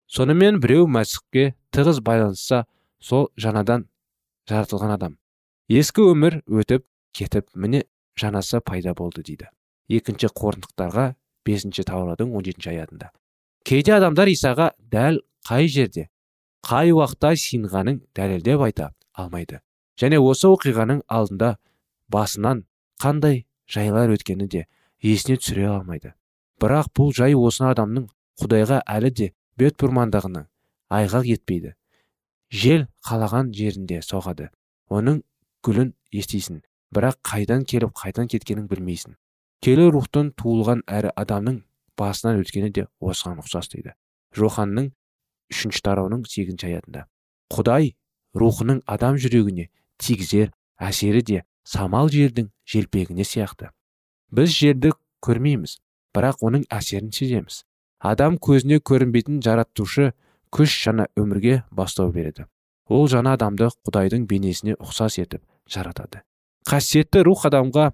Сонымен 0.09 0.61
біреу 0.61 0.87
мәсіхке 0.88 1.55
тығыз 1.73 2.03
байланысса 2.05 2.65
сол 3.01 3.31
жаңадан 3.41 3.87
жаратылған 4.49 4.95
адам. 4.97 5.19
Ескі 5.69 6.05
өмір 6.12 6.41
өтіп 6.49 6.85
кетіп 7.17 7.49
міне 7.55 7.85
жанасы 8.19 8.61
пайда 8.61 8.95
болды 8.97 9.23
дейді. 9.23 9.49
Екінші 9.88 10.33
қорындықтарға 10.37 11.12
бесінші 11.47 11.85
таурадың 11.88 12.35
он 12.37 12.45
жетінші 12.45 12.73
аятында. 12.75 13.11
Кейде 13.65 13.95
адамдар 13.97 14.29
исаға 14.33 14.73
дәл 14.79 15.21
қай 15.49 15.69
жерде 15.69 16.09
қай 16.67 16.93
уақытта 16.95 17.35
сиынғанын 17.37 18.03
дәлелдеп 18.17 18.62
айта 18.67 18.93
алмайды. 19.12 19.61
Және 19.99 20.19
осы 20.23 20.49
оқиғаның 20.49 21.03
алдында 21.09 21.57
басынан 22.09 22.65
қандай 23.03 23.45
жайлар 23.68 24.12
өткені 24.14 24.48
де 24.48 24.66
есіне 25.03 25.38
түсіре 25.40 25.68
алмайды. 25.70 26.14
Бірақ 26.61 26.92
бұл 26.96 27.12
жай 27.16 27.35
осы 27.35 27.64
адамның 27.68 28.09
құдайға 28.42 28.83
әлі 28.87 29.11
де 29.11 29.31
бет 29.59 29.79
бұрмандығының 29.81 30.46
айғақ 30.92 31.29
етпейді. 31.37 31.75
Жел 32.53 32.87
қалаған 33.07 33.53
жерінде 33.57 34.03
соғады. 34.05 34.51
Оның 34.92 35.22
гүлін 35.64 35.94
естисің 36.12 36.61
бірақ 36.92 37.18
қайдан 37.25 37.64
келіп 37.64 37.94
қайдан 37.96 38.29
кеткенін 38.29 38.68
білмейсің. 38.68 39.16
Келі 39.62 39.88
рухтан 39.94 40.33
туылған 40.37 40.83
әрі 40.90 41.12
адамның 41.16 41.62
басынан 41.98 42.42
өткені 42.42 42.72
де 42.75 42.87
осыған 43.01 43.40
ұқсас 43.42 43.70
дейді. 43.72 43.94
Жоханның 44.37 44.90
үшінші 45.53 45.83
тарауының 45.87 46.25
сегізінші 46.29 46.68
аятында. 46.68 47.07
Құдай 47.53 47.94
рухының 48.35 48.83
адам 48.87 49.18
жүрегіне 49.20 49.68
тигізер 50.03 50.53
әсері 50.81 51.22
де 51.22 51.42
самал 51.64 52.11
жердің 52.12 52.51
желпегіне 52.66 53.25
сияқты. 53.25 53.70
Біз 54.31 54.55
жерді 54.57 54.92
көрмейміз 55.25 55.79
бірақ 56.16 56.42
оның 56.42 56.66
әсерін 56.70 57.12
сеземіз. 57.14 57.62
Адам 58.01 58.37
көзіне 58.42 58.81
көрінбейтін 58.83 59.40
жаратушы 59.44 60.12
күш 60.53 60.75
жаңа 60.85 61.07
өмірге 61.16 61.62
бастау 61.70 62.12
береді. 62.12 62.46
Ол 62.88 63.07
жаңа 63.09 63.37
адамды 63.38 63.70
құдайдың 63.87 64.27
бейнесіне 64.29 64.75
ұқсас 64.81 65.20
етіп 65.22 65.42
жаратады. 65.70 66.25
Қасиетті 66.68 67.22
рух 67.25 67.46
адамға 67.46 67.92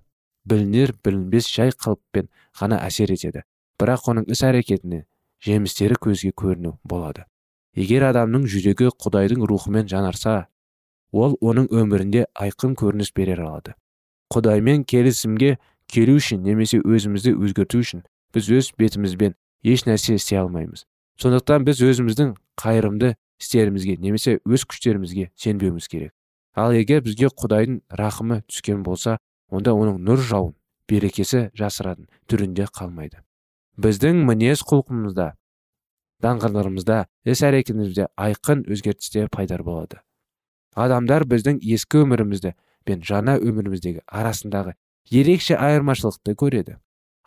білінер 0.49 0.95
білінбес 1.05 1.49
жай 1.53 1.71
қалыппен 1.71 2.29
ғана 2.59 2.81
әсер 2.87 3.13
етеді 3.13 3.45
бірақ 3.79 4.09
оның 4.13 4.29
іс 4.33 4.43
әрекетіне 4.49 5.05
жемістері 5.45 5.99
көзге 6.03 6.33
көріну 6.33 6.79
болады. 6.83 7.27
Егер 7.79 8.09
адамның 8.09 8.49
жүрегі 8.51 8.91
құдайдың 8.99 9.45
рухымен 9.47 9.87
жанарса 9.89 10.49
ол 11.13 11.37
оның 11.41 11.69
өмірінде 11.73 12.27
айқын 12.35 12.75
көрініс 12.79 13.13
берер 13.17 13.41
алады. 13.45 13.75
Құдаймен 14.33 14.85
келісімге 14.85 15.57
келу 15.89 16.19
үшін 16.21 16.43
немесе 16.45 16.81
өзімізді 16.85 17.33
өзгерту 17.39 17.81
үшін 17.81 18.05
біз 18.35 18.51
өз 18.53 18.73
бетімізбен 18.79 19.35
еш 19.65 19.87
нәрсе 19.89 20.19
істей 20.19 20.39
алмаймыз. 20.43 20.85
Сондықтан 21.19 21.65
біз 21.65 21.81
өзіміздің 21.83 22.35
қайырымды 22.61 23.15
істерімізге 23.41 23.97
немесе 24.03 24.39
өз 24.45 24.67
күштерімізге 24.69 25.31
сенбеуіміз 25.35 25.89
керек. 25.89 26.13
Ал 26.55 26.75
егер 26.75 27.03
бізге 27.07 27.31
құдайдың 27.33 27.81
рақымы 27.89 28.43
түскен 28.51 28.83
болса 28.83 29.19
онда 29.49 29.73
оның 29.73 30.01
нұр 30.05 30.21
жауын 30.21 30.55
берекесі 30.89 31.49
жасыратын 31.57 32.09
түрінде 32.29 32.67
қалмайды. 32.75 33.23
Біздің 33.79 34.25
мінез 34.27 34.65
құлқымызда 34.67 35.33
даңғырларымызда 36.25 37.05
іс 37.31 37.45
әрекетімізде 37.47 38.09
айқын 38.19 38.65
өзгерістер 38.67 39.31
пайда 39.31 39.61
болады. 39.63 40.03
Адамдар 40.75 41.25
біздің 41.29 41.61
ескі 41.63 42.03
өмірімізді 42.05 42.55
пен 42.85 43.03
жаңа 43.05 43.39
өміріміздегі 43.39 44.05
арасындағы 44.07 44.75
ерекше 45.11 45.57
айырмашылықты 45.57 46.35
көреді. 46.39 46.79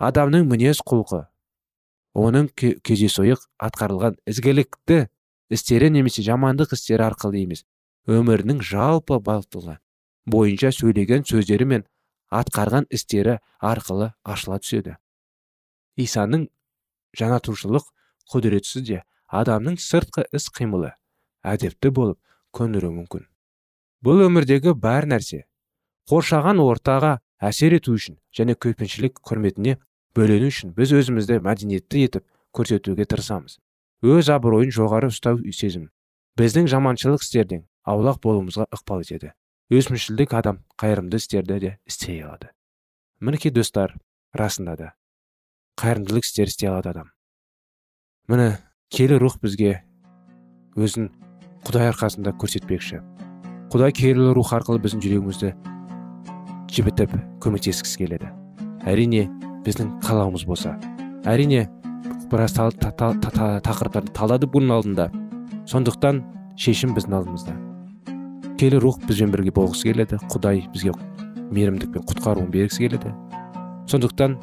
Адамның 0.01 0.47
мінез 0.49 0.82
құлқы 0.86 1.25
оның 2.17 2.49
кездейсойық 2.58 3.45
атқарылған 3.62 4.17
ізгілікті 4.27 5.06
істері 5.54 5.91
немесе 5.93 6.23
жамандық 6.25 6.73
істері 6.75 7.08
арқылы 7.10 7.43
емес 7.45 7.63
өмірінің 8.10 8.62
жалпы 8.65 9.19
бағыттылығы 9.21 9.77
бойынша 10.32 10.71
сөйлеген 10.75 11.25
сөздері 11.27 11.67
мен 11.73 11.86
атқарған 12.32 12.88
істері 12.89 13.38
арқылы 13.60 14.12
ашыла 14.23 14.60
түседі. 14.63 14.97
Исаның 15.97 16.47
жанатушылық 17.17 17.88
құдіретсіз 18.32 18.86
де 18.88 19.01
адамның 19.27 19.77
сыртқы 19.80 20.25
іс 20.36 20.49
қимылы 20.56 20.93
әдепті 21.43 21.91
болып 21.91 22.19
көндіруі 22.57 22.93
мүмкін. 22.97 23.25
Бұл 24.01 24.25
өмірдегі 24.27 24.73
бар 24.73 25.07
нәрсе 25.09 25.45
қоршаған 26.09 26.59
ортаға 26.63 27.19
әсер 27.39 27.75
ету 27.77 27.95
үшін 27.95 28.17
және 28.35 28.55
көпіншілік 28.57 29.21
құрметіне 29.25 29.77
бөлену 30.17 30.49
үшін 30.51 30.73
біз 30.77 30.93
өзімізді 30.97 31.39
мәдениетті 31.45 32.05
етіп 32.07 32.25
көрсетуге 32.55 33.05
тырысамыз. 33.07 33.59
Өз 34.01 34.31
абыройын 34.33 34.73
жоғары 34.73 35.11
ұстау 35.13 35.39
сезім 35.53 35.89
біздің 36.39 36.67
жаманшылық 36.71 37.23
істерден 37.23 37.67
аулақ 37.85 38.19
болуымызға 38.23 38.67
ықпал 38.73 39.05
етеді. 39.05 39.31
Өсімшілдік 39.71 40.33
адам 40.35 40.63
қайырымды 40.81 41.21
істерді 41.21 41.59
де 41.59 41.71
істей 41.87 42.23
алады. 42.25 42.49
Мінекей 43.21 43.53
достар 43.55 43.95
расында 44.33 44.75
да 44.75 44.89
қайырымдылық 45.79 46.25
істер 46.27 46.51
істей 46.51 46.69
алады 46.69 46.91
адам. 46.91 47.11
Міне 48.27 48.57
келі 48.91 49.21
рух 49.21 49.39
бізге 49.39 49.79
өзін 50.75 51.11
құдай 51.67 51.91
арқасында 51.91 52.34
көрсетпекші. 52.41 53.02
Құдай 53.71 53.93
киелі 53.95 54.32
рух 54.36 54.52
арқылы 54.56 54.82
біздің 54.84 55.04
жүрегімізді 55.04 55.54
жібітіп 56.71 57.13
көмектескісі 57.43 58.02
келеді. 58.02 58.32
Әрине 58.88 59.28
біздің 59.65 59.93
қалауымыз 60.04 60.45
болса. 60.47 60.76
Әрине 61.28 61.67
біраз 62.32 62.56
тақырыптарды 62.58 64.13
талдады 64.15 64.50
бұның 64.52 64.76
алдында. 64.78 65.10
Сондықтан 65.69 66.24
шешім 66.60 66.95
біздің 66.97 67.17
алдымызда. 67.19 67.56
Киелі 68.58 68.82
рух 68.82 69.00
бізбен 69.08 69.32
бірге 69.34 69.54
болғысы 69.56 69.91
келеді. 69.91 70.19
Құдай 70.32 70.65
бізге 70.74 70.95
мейірімдік 71.52 71.93
пен 71.93 72.08
құтқаруын 72.08 72.52
бергісі 72.52 72.88
келеді. 72.88 73.13
Сондықтан 73.91 74.38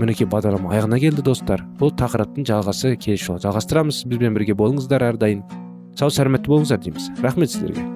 мінекей 0.00 0.28
бағдарлама 0.28 0.74
аяғына 0.74 0.98
келді 1.00 1.24
достар. 1.24 1.62
Бұл 1.80 1.94
тақырыптың 1.96 2.46
жалғасы 2.48 2.96
келесі 2.96 3.30
жолы 3.30 3.44
жалғастырамыз. 3.46 4.02
Бізбен 4.10 4.34
бірге 4.36 4.56
болыңыздар 4.58 5.04
әрдайым. 5.12 5.44
Сау 5.98 6.12
сәлеметті 6.12 6.52
болыңыздар 6.52 6.82
дейміз 6.84 7.12
рахмет 7.24 7.54
сіздерге 7.54 7.95